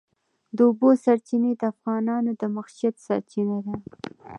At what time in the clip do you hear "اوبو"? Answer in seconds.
0.67-0.89